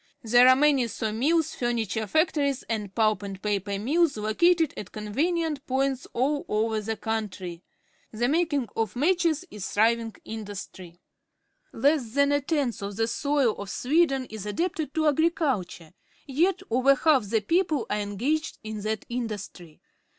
There 0.23 0.47
are 0.49 0.55
many 0.55 0.87
saw 0.87 1.11
mills, 1.11 1.53
furniture 1.53 2.07
factories, 2.07 2.63
and 2.63 2.91
pulp 2.95 3.21
and 3.21 3.39
paper 3.39 3.77
mills 3.77 4.17
located 4.17 4.73
at 4.75 4.91
conven 4.91 5.37
ient 5.37 5.67
points 5.67 6.07
all 6.13 6.43
over 6.49 6.81
the 6.81 6.97
country. 6.97 7.61
The 8.11 8.27
making 8.27 8.67
of 8.75 8.95
matches 8.95 9.45
is 9.51 9.63
a 9.69 9.73
thriving 9.73 10.15
industry. 10.25 10.99
Less 11.71 12.13
than 12.15 12.31
a 12.31 12.41
tenth 12.41 12.81
of 12.81 12.95
the 12.95 13.05
soil 13.07 13.55
of 13.59 13.69
Sweden 13.69 14.25
is 14.31 14.47
adapted 14.47 14.95
to 14.95 15.07
agriculture, 15.07 15.93
yet 16.25 16.63
over 16.71 16.95
half 16.95 17.25
the 17.29 17.41
people 17.41 17.85
are 17.91 17.99
engaged 17.99 18.57
in 18.63 18.81
that 18.81 19.05
industry. 19.07 19.81